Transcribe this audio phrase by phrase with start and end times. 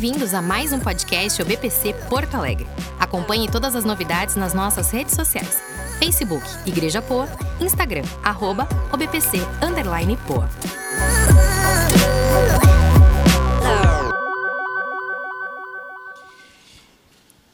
[0.00, 2.68] Bem-vindos a mais um podcast OBPC Porto Alegre.
[3.00, 5.60] Acompanhe todas as novidades nas nossas redes sociais.
[5.98, 7.26] Facebook Igreja Poa,
[7.60, 10.48] Instagram arroba OBPC underline Poa.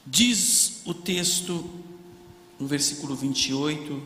[0.04, 1.64] Diz o texto
[2.60, 4.02] no versículo 28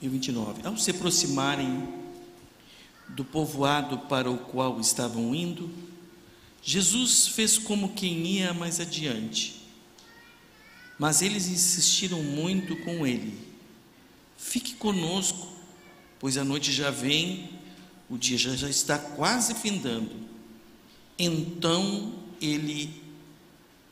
[0.00, 1.88] e 29: Ao se aproximarem
[3.10, 5.70] do povoado para o qual estavam indo,
[6.62, 9.60] Jesus fez como quem ia mais adiante.
[10.98, 13.36] Mas eles insistiram muito com ele:
[14.36, 15.48] Fique conosco,
[16.20, 17.50] pois a noite já vem,
[18.08, 20.14] o dia já, já está quase findando.
[21.18, 23.02] Então ele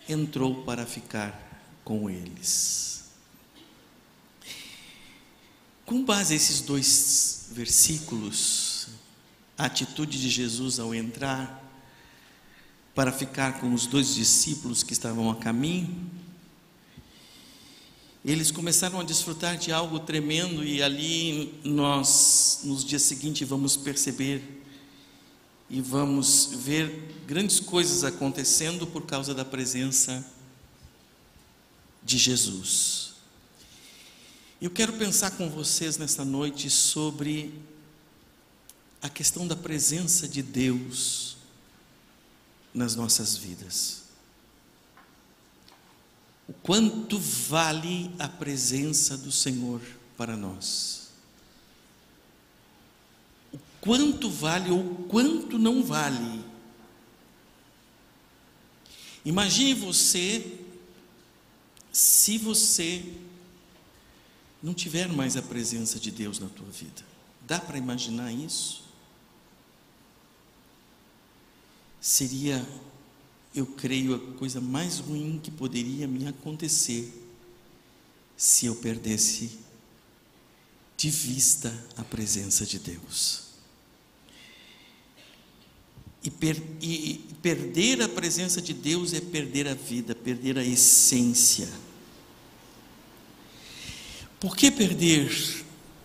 [0.09, 3.11] entrou para ficar com eles.
[5.85, 8.89] Com base nesses dois versículos,
[9.59, 11.70] a atitude de Jesus ao entrar
[12.95, 16.11] para ficar com os dois discípulos que estavam a caminho,
[18.25, 24.43] eles começaram a desfrutar de algo tremendo e ali nós, nos dias seguintes, vamos perceber
[25.71, 30.27] e vamos ver grandes coisas acontecendo por causa da presença
[32.03, 33.15] de Jesus.
[34.61, 37.55] Eu quero pensar com vocês nesta noite sobre
[39.01, 41.40] a questão da presença de Deus
[42.73, 44.05] nas nossas vidas.
[46.49, 49.81] O quanto vale a presença do Senhor
[50.17, 51.11] para nós?
[53.53, 56.45] O quanto vale ou quanto não vale?
[59.25, 60.59] Imagine você
[61.93, 63.05] se você
[64.63, 67.03] não tiver mais a presença de Deus na tua vida.
[67.47, 68.80] Dá para imaginar isso?
[72.01, 72.67] Seria,
[73.55, 77.13] eu creio, a coisa mais ruim que poderia me acontecer
[78.37, 79.59] se eu perdesse
[80.97, 83.51] de vista a presença de Deus.
[86.23, 91.69] E, per, e, perder a presença de Deus é perder a vida, perder a essência.
[94.39, 95.31] Por que perder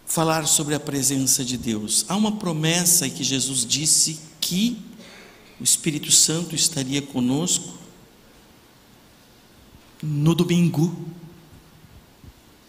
[0.06, 2.06] falar sobre a presença de Deus?
[2.08, 4.78] Há uma promessa que Jesus disse que
[5.60, 7.78] o Espírito Santo estaria conosco
[10.02, 10.96] no domingo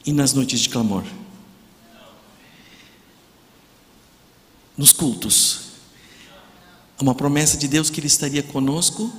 [0.04, 1.04] e nas noites de clamor.
[4.76, 5.60] Nos cultos.
[7.00, 9.12] Uma promessa de Deus que Ele estaria conosco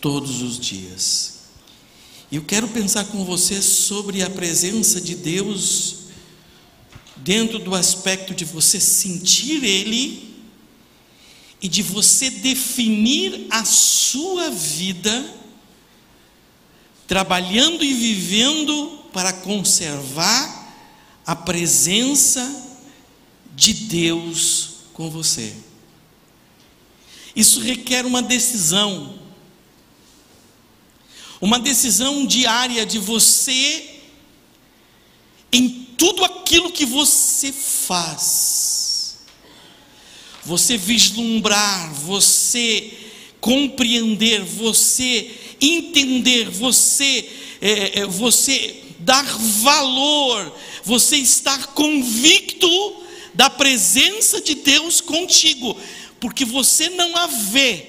[0.00, 1.40] todos os dias.
[2.30, 5.96] E eu quero pensar com você sobre a presença de Deus
[7.16, 10.29] dentro do aspecto de você sentir Ele
[11.60, 15.34] e de você definir a sua vida,
[17.06, 20.60] trabalhando e vivendo para conservar
[21.26, 22.68] a presença
[23.54, 25.54] de Deus com você.
[27.34, 29.18] Isso requer uma decisão,
[31.40, 34.00] uma decisão diária de você,
[35.52, 38.59] em tudo aquilo que você faz,
[40.44, 42.92] você vislumbrar, você
[43.40, 45.30] compreender, você
[45.60, 47.28] entender, você,
[47.60, 52.68] é, é, você dar valor, você estar convicto
[53.34, 55.76] da presença de Deus contigo,
[56.18, 57.86] porque você não a vê,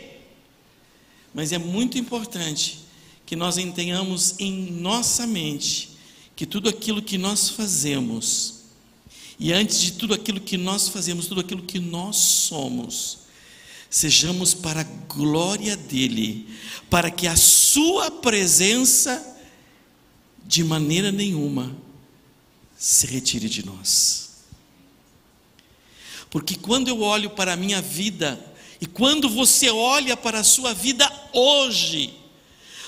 [1.33, 2.79] mas é muito importante
[3.25, 5.89] que nós tenhamos em nossa mente
[6.35, 8.60] que tudo aquilo que nós fazemos,
[9.43, 13.21] e antes de tudo aquilo que nós fazemos, tudo aquilo que nós somos,
[13.89, 16.47] sejamos para a glória dEle,
[16.91, 19.35] para que a Sua presença,
[20.45, 21.75] de maneira nenhuma,
[22.77, 24.29] se retire de nós.
[26.29, 28.39] Porque quando eu olho para a minha vida,
[28.79, 32.13] e quando você olha para a sua vida hoje,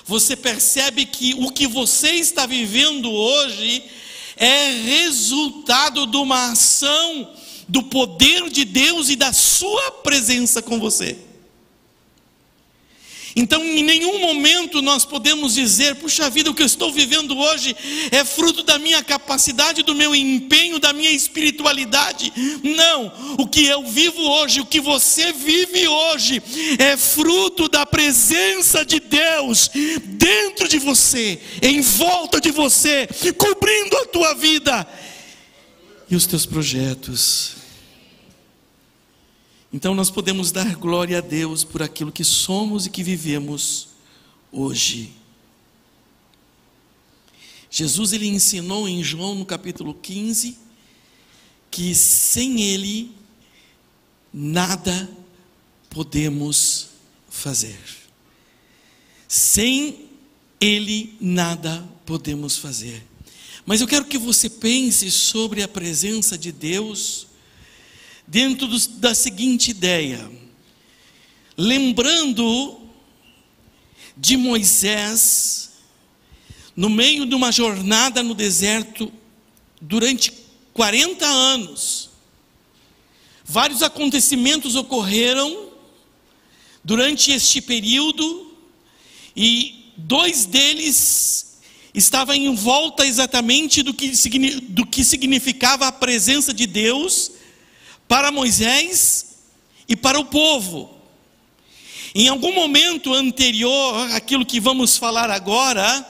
[0.06, 3.84] você percebe que o que você está vivendo hoje
[4.36, 7.34] é resultado de uma ação
[7.68, 11.18] do poder de Deus e da Sua presença com você.
[13.36, 17.76] Então, em nenhum momento nós podemos dizer, puxa vida, o que eu estou vivendo hoje
[18.12, 22.32] é fruto da minha capacidade, do meu empenho, da minha espiritualidade.
[22.64, 26.42] Não, o que eu vivo hoje, o que você vive hoje,
[26.78, 29.70] é fruto da presença de Deus
[30.04, 33.08] dentro de você, em volta de você,
[33.38, 34.88] cobrindo a tua vida
[36.10, 37.63] e os teus projetos.
[39.74, 43.88] Então nós podemos dar glória a Deus por aquilo que somos e que vivemos
[44.52, 45.12] hoje.
[47.72, 50.60] Jesus ele ensinou em João no capítulo 15
[51.72, 53.12] que sem ele
[54.32, 55.10] nada
[55.90, 56.90] podemos
[57.28, 57.80] fazer.
[59.28, 60.06] Sem
[60.62, 63.04] ele nada podemos fazer.
[63.66, 67.33] Mas eu quero que você pense sobre a presença de Deus
[68.28, 70.30] dentro do, da seguinte ideia.
[71.58, 72.82] Lembrando
[74.16, 75.72] de Moisés,
[76.76, 79.12] no meio de uma jornada no deserto,
[79.80, 80.34] durante
[80.74, 82.10] 40 anos,
[83.44, 85.72] vários acontecimentos ocorreram
[86.84, 88.52] durante este período,
[89.36, 91.60] e dois deles
[91.94, 94.12] estava em volta exatamente do que,
[94.62, 97.32] do que significava a presença de Deus
[98.14, 99.38] para Moisés
[99.90, 101.02] e para o povo.
[102.14, 106.08] Em algum momento anterior àquilo que vamos falar agora,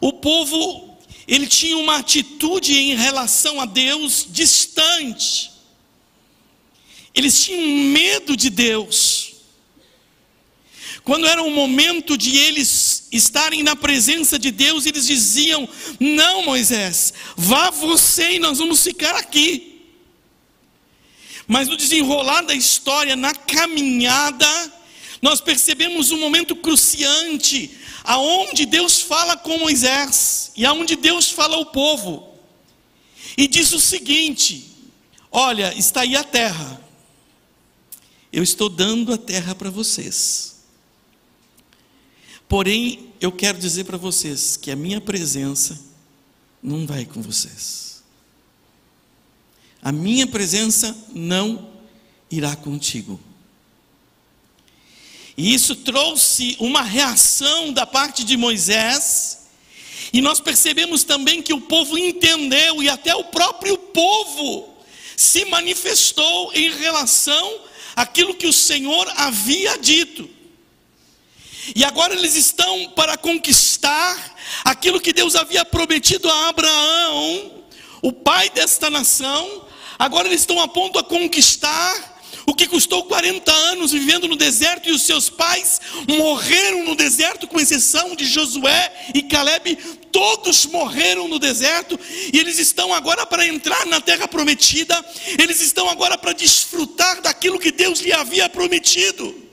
[0.00, 0.98] o povo
[1.28, 5.52] ele tinha uma atitude em relação a Deus distante.
[7.14, 9.34] Eles tinham medo de Deus.
[11.04, 15.68] Quando era o momento de eles estarem na presença de Deus, eles diziam:
[16.00, 19.73] Não, Moisés, vá você e nós vamos ficar aqui.
[21.46, 24.72] Mas no desenrolar da história, na caminhada,
[25.20, 27.70] nós percebemos um momento cruciante,
[28.02, 32.34] aonde Deus fala com Moisés e aonde Deus fala ao povo.
[33.36, 34.70] E diz o seguinte:
[35.30, 36.80] Olha, está aí a terra.
[38.32, 40.56] Eu estou dando a terra para vocês.
[42.48, 45.80] Porém, eu quero dizer para vocês que a minha presença
[46.62, 47.93] não vai com vocês.
[49.84, 51.70] A minha presença não
[52.30, 53.20] irá contigo.
[55.36, 59.46] E isso trouxe uma reação da parte de Moisés,
[60.10, 64.74] e nós percebemos também que o povo entendeu, e até o próprio povo
[65.16, 67.60] se manifestou em relação
[67.94, 70.30] àquilo que o Senhor havia dito.
[71.74, 77.64] E agora eles estão para conquistar aquilo que Deus havia prometido a Abraão,
[78.00, 79.63] o pai desta nação.
[79.98, 82.14] Agora eles estão a ponto a conquistar
[82.46, 87.46] o que custou 40 anos vivendo no deserto e os seus pais morreram no deserto,
[87.46, 89.76] com exceção de Josué e Caleb,
[90.12, 91.98] todos morreram no deserto
[92.32, 95.04] e eles estão agora para entrar na terra prometida,
[95.38, 99.43] eles estão agora para desfrutar daquilo que Deus lhe havia prometido.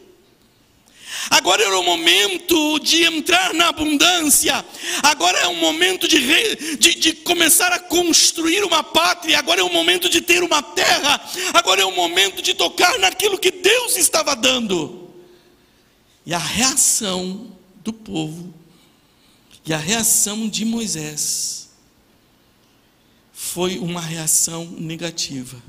[1.31, 4.65] Agora era o momento de entrar na abundância.
[5.01, 9.39] Agora é o momento de, re, de, de, começar a construir uma pátria.
[9.39, 11.25] Agora é o momento de ter uma terra.
[11.53, 15.09] Agora é o momento de tocar naquilo que Deus estava dando.
[16.25, 18.53] E a reação do povo
[19.65, 21.69] e a reação de Moisés
[23.31, 25.63] foi uma reação negativa.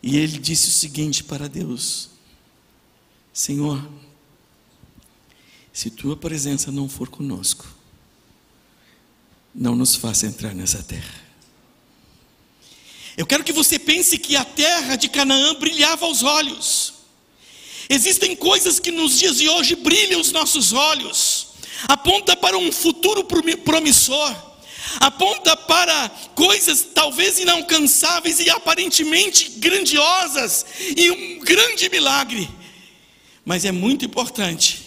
[0.00, 2.15] E ele disse o seguinte para Deus:
[3.36, 3.86] Senhor,
[5.70, 7.66] se tua presença não for conosco,
[9.54, 11.22] não nos faça entrar nessa terra.
[13.14, 16.94] Eu quero que você pense que a terra de Canaã brilhava aos olhos.
[17.90, 21.48] Existem coisas que nos dias de hoje brilham os nossos olhos,
[21.88, 24.34] aponta para um futuro promissor,
[24.98, 30.64] aponta para coisas talvez inalcançáveis e aparentemente grandiosas
[30.96, 32.48] e um grande milagre.
[33.46, 34.82] Mas é muito importante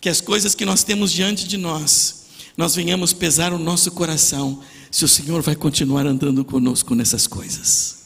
[0.00, 4.62] que as coisas que nós temos diante de nós, nós venhamos pesar o nosso coração,
[4.92, 7.98] se o Senhor vai continuar andando conosco nessas coisas.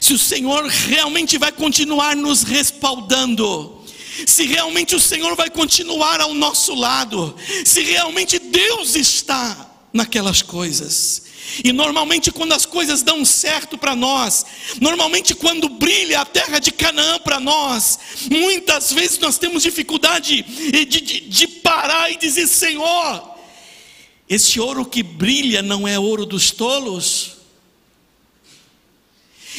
[0.00, 3.82] Se o Senhor realmente vai continuar nos respaldando,
[4.24, 7.34] se realmente o Senhor vai continuar ao nosso lado,
[7.64, 11.24] se realmente Deus está naquelas coisas.
[11.64, 14.44] E normalmente, quando as coisas dão certo para nós,
[14.80, 17.98] normalmente, quando brilha a terra de Canaã para nós,
[18.30, 23.36] muitas vezes nós temos dificuldade de, de, de parar e dizer: Senhor,
[24.28, 27.36] esse ouro que brilha não é ouro dos tolos?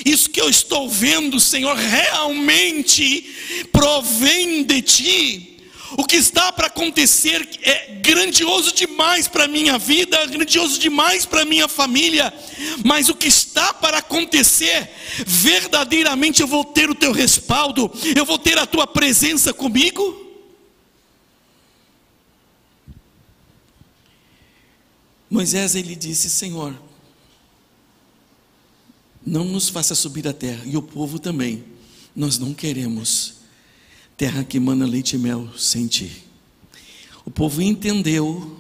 [0.06, 5.57] Isso que eu estou vendo, Senhor, realmente provém de Ti.
[5.92, 11.44] O que está para acontecer é grandioso demais para a minha vida, grandioso demais para
[11.44, 12.34] a minha família,
[12.84, 14.90] mas o que está para acontecer,
[15.26, 20.26] verdadeiramente eu vou ter o teu respaldo, eu vou ter a tua presença comigo.
[25.30, 26.76] Moisés ele disse: Senhor,
[29.26, 31.64] não nos faça subir a terra, e o povo também.
[32.16, 33.37] Nós não queremos
[34.18, 36.12] terra que mana leite e mel sem ti.
[37.24, 38.60] O povo entendeu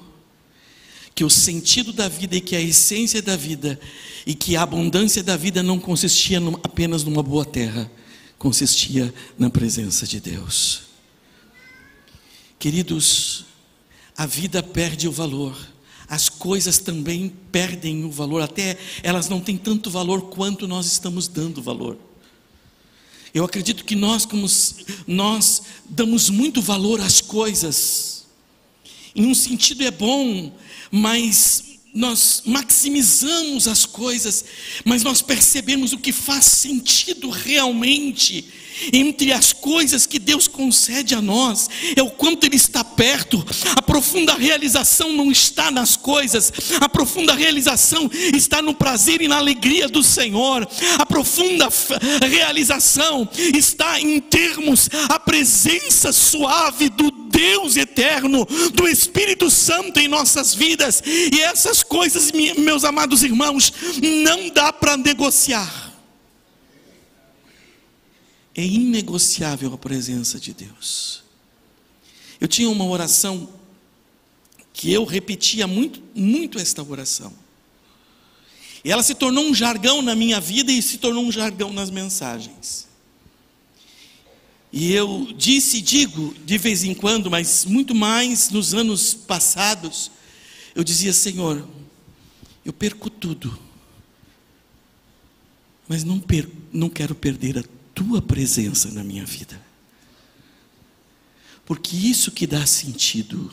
[1.15, 3.79] que o sentido da vida e que a essência da vida
[4.23, 7.89] e que a abundância da vida não consistia apenas numa boa terra,
[8.37, 10.81] consistia na presença de Deus.
[12.59, 13.45] Queridos,
[14.15, 15.57] a vida perde o valor,
[16.07, 21.27] as coisas também perdem o valor, até elas não têm tanto valor quanto nós estamos
[21.27, 21.97] dando valor.
[23.33, 24.47] Eu acredito que nós, como
[25.05, 28.25] nós damos muito valor às coisas,
[29.15, 30.51] em um sentido é bom,
[30.91, 34.45] mas nós maximizamos as coisas,
[34.85, 38.45] mas nós percebemos o que faz sentido realmente
[38.93, 43.45] entre as coisas que Deus concede a nós, é o quanto Ele está perto.
[43.75, 49.37] A profunda realização não está nas coisas, a profunda realização está no prazer e na
[49.37, 50.67] alegria do Senhor.
[50.97, 51.69] A profunda
[52.29, 60.53] realização está em termos a presença suave do Deus eterno, do Espírito Santo em nossas
[60.53, 61.03] vidas.
[61.05, 65.86] E essas coisas, meus amados irmãos, não dá para negociar.
[68.57, 71.23] É inegociável a presença de Deus.
[72.41, 73.47] Eu tinha uma oração
[74.73, 77.31] que eu repetia muito, muito esta oração.
[78.83, 81.91] E ela se tornou um jargão na minha vida e se tornou um jargão nas
[81.91, 82.87] mensagens.
[84.73, 90.09] E eu disse e digo de vez em quando, mas muito mais nos anos passados,
[90.75, 91.67] eu dizia: Senhor,
[92.65, 93.57] eu perco tudo,
[95.87, 96.21] mas não,
[96.71, 97.63] não quero perder a
[97.97, 99.59] tua presença na minha vida.
[101.65, 103.51] Porque isso que dá sentido,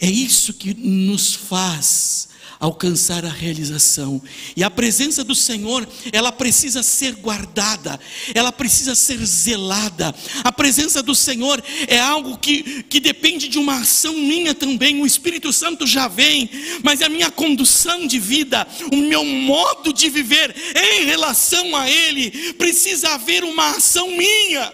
[0.00, 2.28] é isso que nos faz
[2.58, 4.22] alcançar a realização.
[4.56, 7.98] E a presença do Senhor, ela precisa ser guardada,
[8.34, 10.14] ela precisa ser zelada.
[10.44, 15.00] A presença do Senhor é algo que, que depende de uma ação minha também.
[15.00, 16.48] O Espírito Santo já vem,
[16.82, 22.54] mas a minha condução de vida, o meu modo de viver em relação a Ele,
[22.54, 24.72] precisa haver uma ação minha.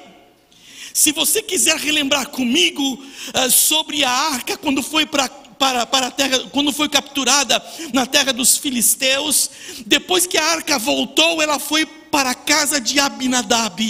[0.92, 6.10] Se você quiser relembrar comigo uh, sobre a arca, quando foi para para, para a
[6.10, 9.48] terra, quando foi capturada na terra dos filisteus,
[9.86, 13.80] depois que a arca voltou, ela foi para a casa de Abinadab.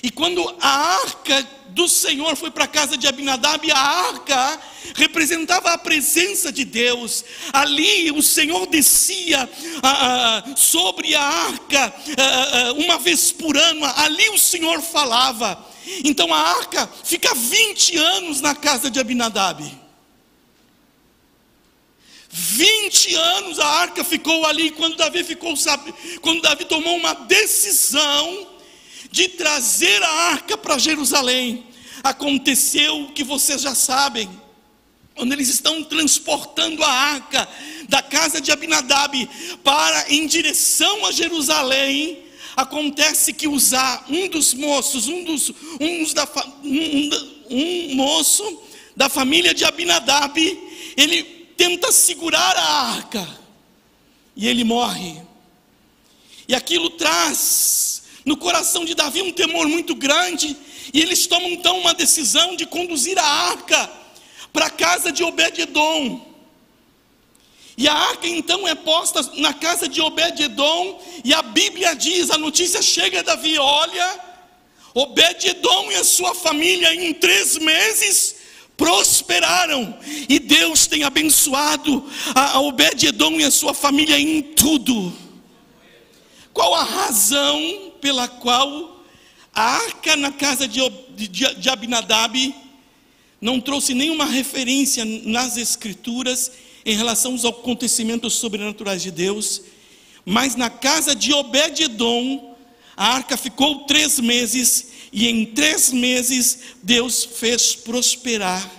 [0.00, 0.68] E quando a
[1.02, 4.60] arca do Senhor foi para a casa de Abinadab, a arca
[4.94, 7.24] representava a presença de Deus.
[7.52, 9.50] Ali o Senhor descia
[9.82, 15.66] ah, ah, sobre a arca ah, uma vez por ano, ali o Senhor falava.
[16.04, 19.89] Então a arca fica 20 anos na casa de Abinadab.
[22.32, 25.52] 20 anos a arca ficou ali quando Davi ficou
[26.20, 28.46] quando Davi tomou uma decisão
[29.10, 31.66] de trazer a arca para Jerusalém.
[32.04, 34.30] Aconteceu o que vocês já sabem.
[35.16, 37.48] Quando eles estão transportando a arca
[37.88, 39.28] da casa de Abinadab
[39.64, 42.22] para em direção a Jerusalém,
[42.56, 46.28] acontece que usar um dos moços, um dos um, da,
[46.62, 47.10] um,
[47.50, 48.62] um moço
[48.96, 50.38] da família de Abinadab,
[50.96, 53.28] ele tenta segurar a arca
[54.34, 55.20] e ele morre.
[56.48, 60.56] E aquilo traz no coração de Davi um temor muito grande,
[60.90, 63.92] e eles tomam então uma decisão de conduzir a arca
[64.50, 66.26] para a casa de Obed-edom.
[67.76, 72.38] E a arca então é posta na casa de Obed-edom, e a Bíblia diz, a
[72.38, 74.20] notícia chega a Davi, olha,
[74.94, 78.39] Obed-edom e a sua família em três meses
[78.80, 79.94] prosperaram,
[80.26, 82.02] e Deus tem abençoado
[82.34, 85.12] a Obed-Edom e a sua família em tudo.
[86.50, 89.04] Qual a razão pela qual
[89.54, 92.54] a arca na casa de, de, de Abinadab
[93.38, 96.50] não trouxe nenhuma referência nas Escrituras
[96.82, 99.60] em relação aos acontecimentos sobrenaturais de Deus,
[100.24, 102.56] mas na casa de Obed-Edom,
[102.96, 108.70] a arca ficou três meses e em três meses Deus fez prosperar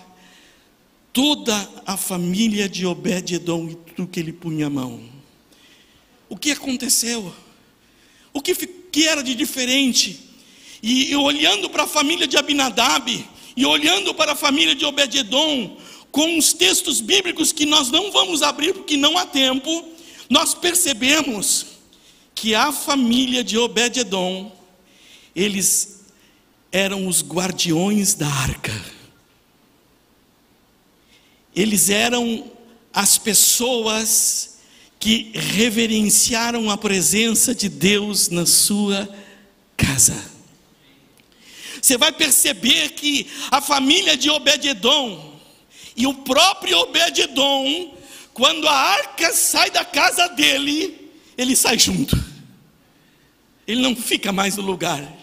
[1.11, 5.01] toda a família de Obed-Edom e tudo que ele punha a mão.
[6.29, 7.33] O que aconteceu?
[8.33, 10.19] O que, que era de diferente?
[10.81, 15.77] E, e olhando para a família de Abinadab, e olhando para a família de Obed-Edom,
[16.11, 19.85] com os textos bíblicos que nós não vamos abrir porque não há tempo,
[20.29, 21.65] nós percebemos
[22.33, 24.51] que a família de Obed-Edom,
[25.35, 26.00] eles
[26.71, 28.73] eram os guardiões da arca.
[31.55, 32.49] Eles eram
[32.93, 34.59] as pessoas
[34.99, 39.09] que reverenciaram a presença de Deus na sua
[39.75, 40.31] casa.
[41.81, 45.39] Você vai perceber que a família de Obed-edom
[45.97, 47.95] e o próprio Obed-edom,
[48.33, 52.15] quando a arca sai da casa dele, ele sai junto.
[53.67, 55.20] Ele não fica mais no lugar.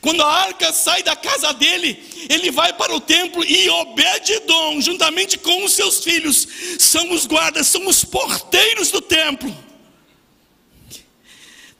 [0.00, 5.38] Quando a arca sai da casa dele, ele vai para o templo e Obed-edom, juntamente
[5.38, 6.46] com os seus filhos,
[6.78, 9.54] são os guardas, são os porteiros do templo.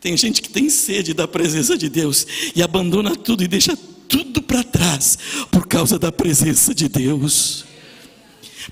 [0.01, 3.77] Tem gente que tem sede da presença de Deus e abandona tudo e deixa
[4.09, 5.19] tudo para trás
[5.51, 7.65] por causa da presença de Deus.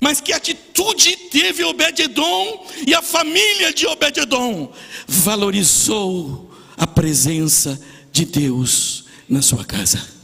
[0.01, 4.71] Mas que atitude teve Obed-edom e a família de Obed-edom?
[5.07, 7.79] Valorizou a presença
[8.11, 10.15] de Deus na sua casa.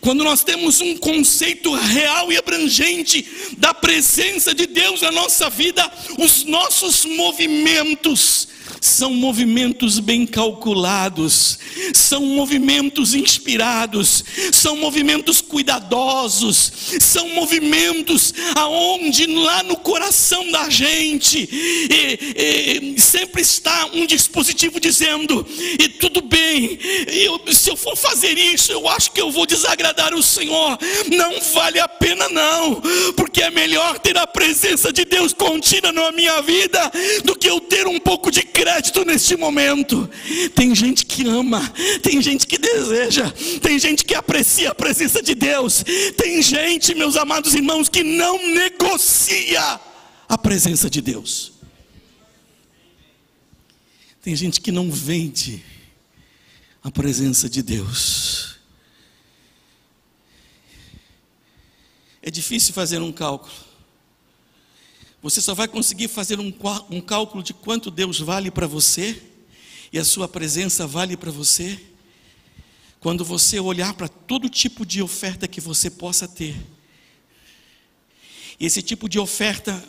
[0.00, 5.90] Quando nós temos um conceito real e abrangente da presença de Deus na nossa vida,
[6.18, 8.48] os nossos movimentos
[8.80, 11.58] são movimentos bem calculados,
[11.94, 22.94] são movimentos inspirados, são movimentos cuidadosos, são movimentos aonde lá no coração da gente e,
[22.96, 25.46] e, sempre está um dispositivo dizendo:
[25.78, 26.78] e tudo bem,
[27.08, 30.78] eu, se eu for fazer isso, eu acho que eu vou desagradar o Senhor.
[31.10, 32.82] Não vale a pena, não,
[33.16, 36.90] porque é melhor ter a presença de Deus contínua na minha vida
[37.24, 40.08] do que eu ter um pouco de crédito neste momento.
[40.54, 41.60] Tem gente que ama,
[42.02, 43.30] tem gente que deseja,
[43.62, 45.84] tem gente que aprecia a presença de Deus,
[46.16, 49.80] tem gente, meus amados irmãos, que não negocia
[50.28, 51.52] a presença de Deus.
[54.22, 55.62] Tem gente que não vende
[56.82, 58.55] a presença de Deus.
[62.26, 63.54] É difícil fazer um cálculo.
[65.22, 66.52] Você só vai conseguir fazer um,
[66.90, 69.22] um cálculo de quanto Deus vale para você
[69.92, 71.80] e a sua presença vale para você
[72.98, 76.56] quando você olhar para todo tipo de oferta que você possa ter.
[78.58, 79.80] E esse tipo de oferta,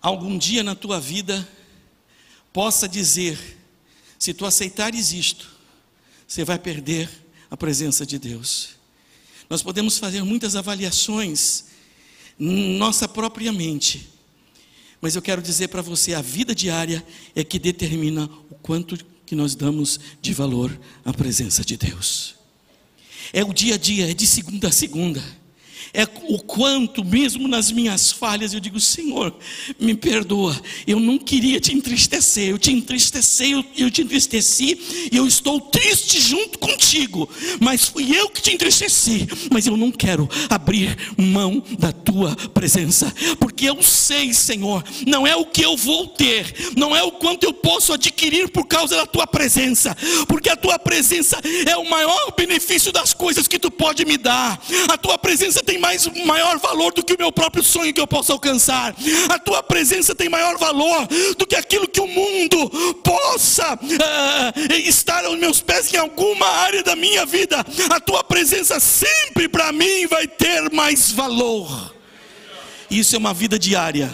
[0.00, 1.48] algum dia na tua vida,
[2.52, 3.58] possa dizer:
[4.20, 5.50] se tu aceitares isto,
[6.28, 7.10] você vai perder
[7.50, 8.83] a presença de Deus.
[9.48, 11.64] Nós podemos fazer muitas avaliações,
[12.38, 14.08] nossa própria mente,
[15.00, 17.04] mas eu quero dizer para você, a vida diária
[17.34, 22.36] é que determina o quanto que nós damos de valor à presença de Deus.
[23.32, 25.22] É o dia a dia, é de segunda a segunda
[25.94, 29.32] é o quanto, mesmo nas minhas falhas, eu digo: Senhor,
[29.78, 35.26] me perdoa, eu não queria te entristecer, eu te entristeci, eu, te entristeci, e eu
[35.26, 37.28] estou triste junto contigo,
[37.60, 43.14] mas fui eu que te entristeci, mas eu não quero abrir mão da tua presença,
[43.38, 47.44] porque eu sei, Senhor, não é o que eu vou ter, não é o quanto
[47.44, 52.34] eu posso adquirir por causa da tua presença, porque a tua presença é o maior
[52.36, 56.94] benefício das coisas que tu pode me dar, a tua presença tem mais maior valor
[56.94, 58.96] do que o meu próprio sonho que eu posso alcançar.
[59.28, 62.70] A tua presença tem maior valor do que aquilo que o mundo
[63.02, 67.58] possa uh, estar aos meus pés em alguma área da minha vida.
[67.90, 71.94] A tua presença sempre para mim vai ter mais valor.
[72.90, 74.10] Isso é uma vida diária.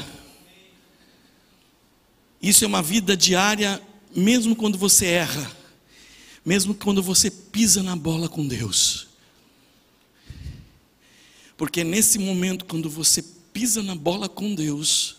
[2.42, 3.80] Isso é uma vida diária,
[4.16, 5.48] mesmo quando você erra,
[6.44, 9.09] mesmo quando você pisa na bola com Deus.
[11.60, 15.18] Porque nesse momento, quando você pisa na bola com Deus,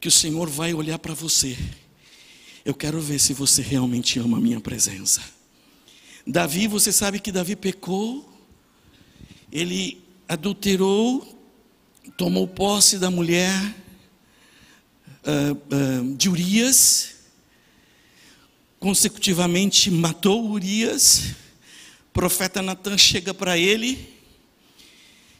[0.00, 1.58] que o Senhor vai olhar para você.
[2.64, 5.20] Eu quero ver se você realmente ama a minha presença.
[6.24, 8.32] Davi, você sabe que Davi pecou,
[9.50, 11.26] ele adulterou,
[12.16, 13.52] tomou posse da mulher
[15.24, 17.16] uh, uh, de Urias,
[18.78, 21.34] consecutivamente matou Urias.
[22.08, 24.16] O profeta Natan chega para ele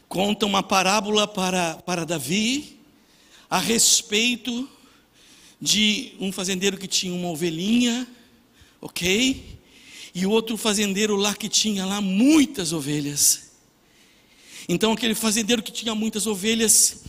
[0.09, 2.79] conta uma parábola para, para Davi
[3.47, 4.67] a respeito
[5.61, 8.07] de um fazendeiro que tinha uma ovelhinha,
[8.81, 9.59] ok?
[10.15, 13.51] E outro fazendeiro lá que tinha lá muitas ovelhas.
[14.67, 17.03] Então aquele fazendeiro que tinha muitas ovelhas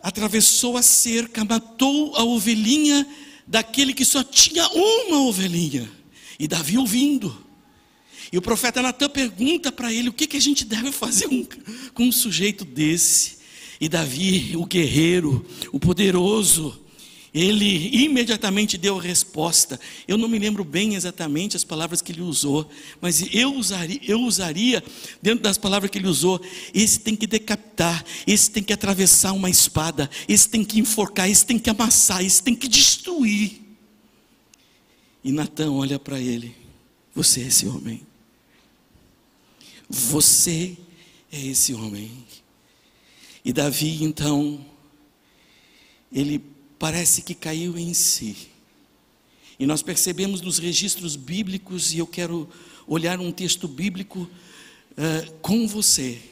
[0.00, 3.06] atravessou a cerca, matou a ovelhinha
[3.46, 5.90] daquele que só tinha uma ovelhinha.
[6.38, 7.51] E Davi ouvindo.
[8.32, 11.46] E o profeta Natan pergunta para ele o que, que a gente deve fazer com,
[11.92, 13.42] com um sujeito desse.
[13.78, 16.80] E Davi, o guerreiro, o poderoso,
[17.34, 19.78] Ele imediatamente deu a resposta.
[20.08, 22.70] Eu não me lembro bem exatamente as palavras que ele usou,
[23.02, 24.82] mas eu usaria, eu usaria
[25.20, 26.40] dentro das palavras que ele usou:
[26.72, 31.44] esse tem que decapitar, esse tem que atravessar uma espada, esse tem que enforcar, esse
[31.44, 33.60] tem que amassar, esse tem que destruir.
[35.24, 36.54] E Natan olha para ele:
[37.14, 38.11] Você é esse homem.
[39.94, 40.78] Você
[41.30, 42.24] é esse homem.
[43.44, 44.64] E Davi, então,
[46.10, 46.42] ele
[46.78, 48.48] parece que caiu em si.
[49.58, 52.48] E nós percebemos nos registros bíblicos, e eu quero
[52.86, 54.20] olhar um texto bíblico
[54.92, 56.22] uh, com você,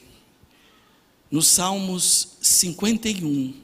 [1.30, 3.54] nos Salmos 51.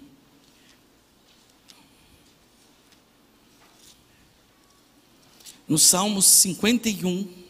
[5.67, 7.46] No Salmos 51,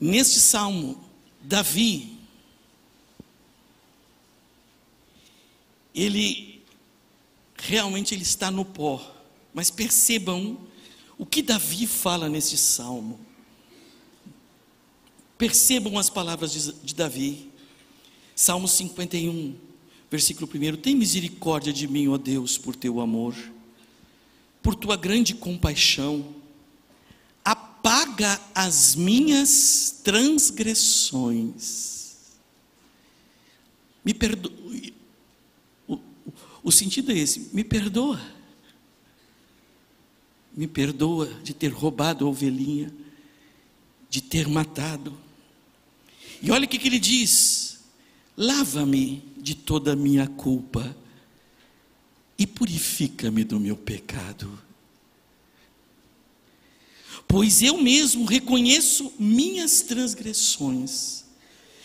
[0.00, 1.02] neste salmo,
[1.40, 2.18] Davi,
[5.94, 6.62] ele
[7.56, 9.14] realmente ele está no pó.
[9.52, 10.58] Mas percebam
[11.16, 13.18] o que Davi fala nesse salmo.
[15.36, 17.50] Percebam as palavras de, de Davi.
[18.34, 19.56] Salmo 51,
[20.10, 23.34] versículo 1: Tem misericórdia de mim, ó Deus, por teu amor,
[24.62, 26.36] por tua grande compaixão.
[28.54, 31.98] As minhas transgressões.
[34.04, 34.58] Me perdoe
[36.68, 38.20] o sentido é esse: me perdoa.
[40.54, 42.92] Me perdoa de ter roubado a ovelhinha,
[44.10, 45.16] de ter matado.
[46.42, 47.80] E olha o que, que ele diz:
[48.36, 50.94] lava-me de toda a minha culpa
[52.36, 54.62] e purifica-me do meu pecado.
[57.28, 61.24] Pois eu mesmo reconheço minhas transgressões,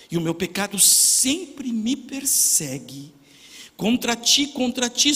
[0.09, 3.11] e o meu pecado sempre me persegue.
[3.75, 5.11] Contra ti, contra ti,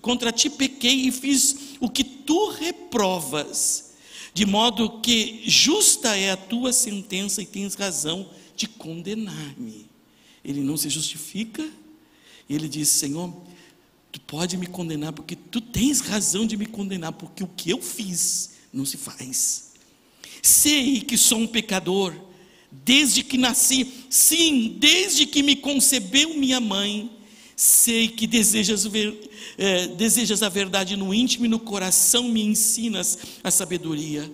[0.00, 3.92] contra ti pequei e fiz o que tu reprovas,
[4.32, 9.86] de modo que justa é a tua sentença e tens razão de condenar-me.
[10.42, 11.68] Ele não se justifica,
[12.48, 13.34] ele diz: Senhor,
[14.10, 17.82] tu pode me condenar porque tu tens razão de me condenar, porque o que eu
[17.82, 19.72] fiz não se faz.
[20.42, 22.14] Sei que sou um pecador,
[22.70, 27.10] desde que nasci, sim, desde que me concebeu minha mãe
[27.56, 29.18] Sei que desejas, ver,
[29.56, 34.30] é, desejas a verdade no íntimo e no coração, me ensinas a sabedoria.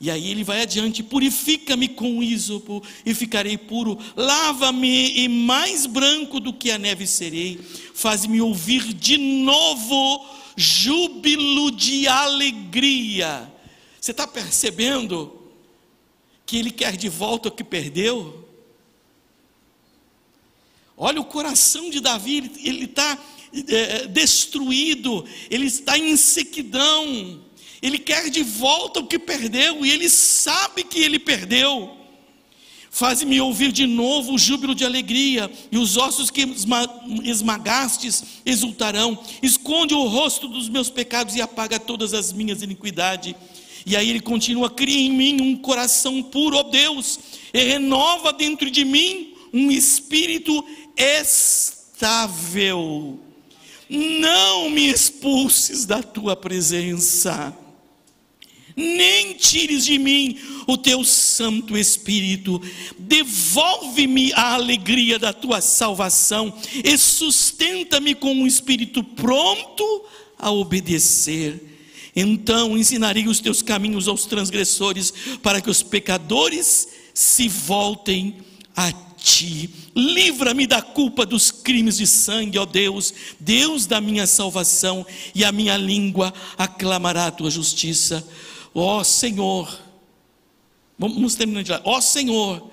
[0.00, 6.40] E aí ele vai adiante: purifica-me com ísopo e ficarei puro, lava-me e mais branco
[6.40, 7.56] do que a neve serei,
[7.94, 13.48] faz-me ouvir de novo júbilo de alegria.
[14.06, 15.36] Você está percebendo
[16.46, 18.48] que ele quer de volta o que perdeu?
[20.96, 23.18] Olha o coração de Davi, ele está
[23.66, 27.42] é, destruído, ele está em sequidão,
[27.82, 31.96] ele quer de volta o que perdeu e ele sabe que ele perdeu.
[32.88, 36.42] Faz-me ouvir de novo o júbilo de alegria, e os ossos que
[37.24, 39.22] esmagastes exultarão.
[39.42, 43.34] Esconde o rosto dos meus pecados e apaga todas as minhas iniquidades.
[43.86, 47.20] E aí ele continua: cria em mim um coração puro, ó Deus,
[47.54, 50.64] e renova dentro de mim um espírito
[50.96, 52.40] estável.
[53.88, 57.56] Não me expulses da tua presença,
[58.74, 62.60] nem tires de mim o teu Santo Espírito,
[62.98, 66.52] devolve-me a alegria da tua salvação
[66.84, 70.04] e sustenta-me com um espírito pronto
[70.36, 71.75] a obedecer.
[72.16, 78.38] Então ensinarei os teus caminhos aos transgressores, para que os pecadores se voltem
[78.74, 79.68] a ti.
[79.94, 85.52] Livra-me da culpa dos crimes de sangue, ó Deus, Deus da minha salvação, e a
[85.52, 88.26] minha língua aclamará a tua justiça.
[88.74, 89.78] Ó Senhor,
[90.98, 91.82] vamos terminar de lá.
[91.84, 92.70] Ó Senhor,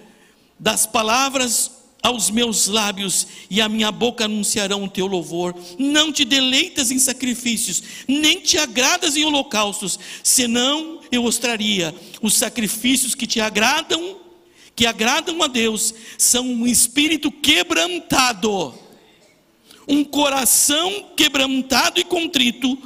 [0.57, 1.72] das palavras
[2.03, 5.55] aos meus lábios e a minha boca anunciarão o teu louvor.
[5.79, 13.15] Não te deleitas em sacrifícios, nem te agradas em holocaustos, senão eu mostraria os sacrifícios
[13.15, 14.21] que te agradam
[14.75, 18.73] que agradam a Deus são um espírito quebrantado,
[19.87, 22.77] um coração quebrantado e contrito.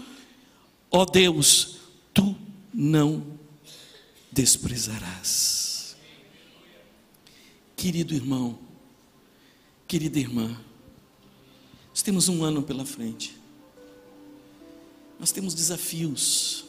[0.92, 1.78] Ó Deus,
[2.14, 2.36] tu
[2.74, 3.26] não
[4.32, 5.96] desprezarás.
[7.76, 8.67] Querido irmão,
[9.88, 10.60] querida irmã,
[11.90, 13.38] nós temos um ano pela frente,
[15.20, 16.66] nós temos desafios,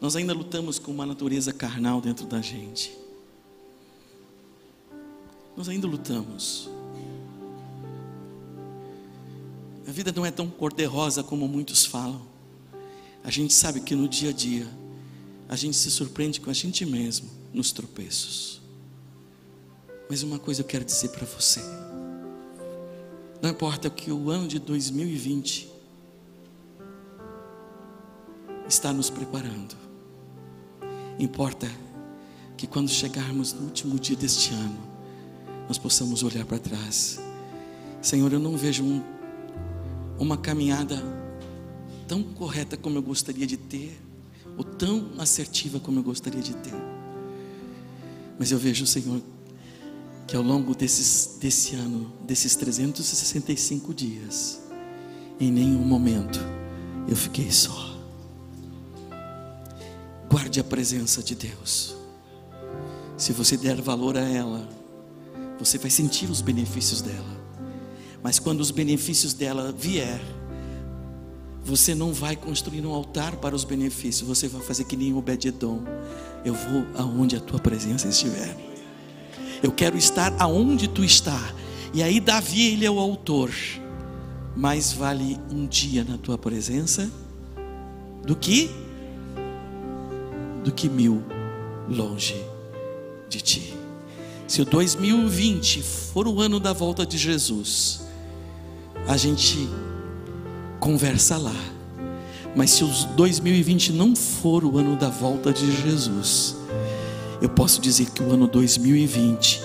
[0.00, 2.96] nós ainda lutamos com uma natureza carnal dentro da gente.
[5.56, 6.70] Nós ainda lutamos.
[9.86, 12.22] A vida não é tão cor-de-rosa como muitos falam.
[13.24, 14.68] A gente sabe que no dia a dia,
[15.48, 18.57] a gente se surpreende com a gente mesmo nos tropeços.
[20.08, 21.60] Mas uma coisa eu quero dizer para você:
[23.42, 25.70] não importa o que o ano de 2020
[28.68, 29.76] está nos preparando,
[31.18, 31.68] importa
[32.56, 34.78] que quando chegarmos no último dia deste ano,
[35.68, 37.20] nós possamos olhar para trás.
[38.00, 39.02] Senhor, eu não vejo um,
[40.18, 41.02] uma caminhada
[42.06, 43.96] tão correta como eu gostaria de ter,
[44.56, 46.74] ou tão assertiva como eu gostaria de ter.
[48.38, 49.20] Mas eu vejo, Senhor,
[50.28, 54.60] que ao longo desses, desse ano, desses 365 dias,
[55.40, 56.38] em nenhum momento
[57.08, 57.96] eu fiquei só.
[60.30, 61.96] Guarde a presença de Deus.
[63.16, 64.68] Se você der valor a ela,
[65.58, 67.38] você vai sentir os benefícios dela.
[68.22, 70.20] Mas quando os benefícios dela vier,
[71.64, 75.16] você não vai construir um altar para os benefícios, você vai fazer que nem o
[75.16, 75.82] Obed-edom.
[76.44, 78.67] Eu vou aonde a tua presença estiver.
[79.62, 81.40] Eu quero estar aonde tu está.
[81.92, 83.50] E aí Davi, ele é o autor.
[84.56, 87.10] Mais vale um dia na tua presença
[88.24, 88.70] do que
[90.64, 91.22] do que mil
[91.88, 92.36] longe
[93.28, 93.74] de ti.
[94.46, 98.02] Se o 2020 for o ano da volta de Jesus,
[99.06, 99.68] a gente
[100.80, 101.54] conversa lá.
[102.56, 106.56] Mas se o 2020 não for o ano da volta de Jesus,
[107.40, 109.62] eu posso dizer que o ano 2020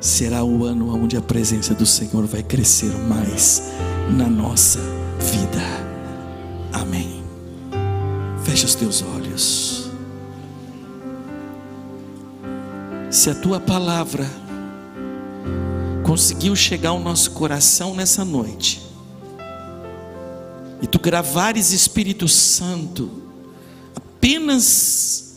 [0.00, 3.62] será o ano onde a presença do Senhor vai crescer mais
[4.16, 4.80] na nossa
[5.18, 5.62] vida.
[6.72, 7.22] Amém.
[8.44, 9.90] Feche os teus olhos.
[13.10, 14.26] Se a tua palavra
[16.04, 18.80] conseguiu chegar ao nosso coração nessa noite,
[20.80, 23.10] e tu gravares Espírito Santo
[23.94, 25.27] apenas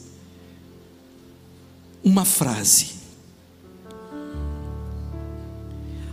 [2.03, 3.01] uma frase.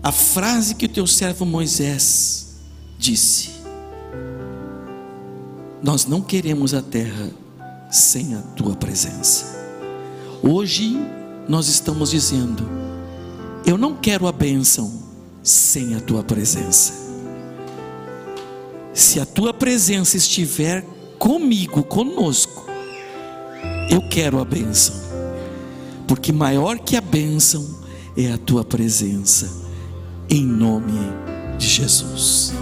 [0.02, 2.56] A frase que o teu servo Moisés
[2.98, 3.50] disse:
[5.82, 7.30] Nós não queremos a terra
[7.90, 9.56] sem a tua presença.
[10.42, 10.96] Hoje
[11.48, 12.68] nós estamos dizendo:
[13.66, 15.02] Eu não quero a bênção
[15.42, 17.08] sem a tua presença
[18.98, 20.84] se a tua presença estiver
[21.20, 22.66] comigo, conosco,
[23.88, 24.96] eu quero a bênção,
[26.08, 27.64] porque maior que a bênção
[28.16, 29.48] é a tua presença,
[30.28, 30.98] em nome
[31.58, 32.54] de Jesus.